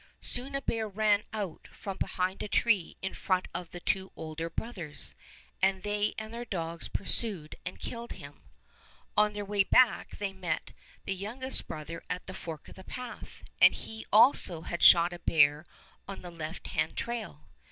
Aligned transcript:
Soon 0.23 0.55
a 0.55 0.63
bear 0.63 0.87
ran 0.87 1.21
out 1.31 1.67
from 1.71 1.97
behind 1.97 2.41
a 2.41 2.47
tree 2.47 2.97
in 3.03 3.13
front 3.13 3.47
of 3.53 3.69
the 3.69 3.79
two 3.79 4.11
older 4.15 4.49
bro 4.49 4.71
thers, 4.71 5.13
and 5.61 5.83
they 5.83 6.15
and 6.17 6.33
their 6.33 6.43
dogs 6.43 6.87
pursued 6.87 7.55
and 7.67 7.79
killed 7.79 8.13
him. 8.13 8.41
On 9.15 9.33
their 9.33 9.45
way 9.45 9.63
back 9.63 10.17
they 10.17 10.33
met 10.33 10.71
the 11.05 11.13
69 11.13 11.17
Fairy 11.17 11.17
Tale 11.17 11.17
Bears 11.17 11.21
youngest 11.21 11.67
brother 11.67 12.03
at 12.09 12.25
the 12.25 12.33
fork 12.33 12.67
of 12.67 12.75
the 12.77 12.83
path, 12.83 13.43
and 13.61 13.75
he 13.75 14.03
also 14.11 14.61
had 14.61 14.81
shot 14.81 15.13
a 15.13 15.19
bear 15.19 15.67
on 16.07 16.23
the 16.23 16.31
left 16.31 16.65
hand 16.69 16.97
trail. 16.97 17.47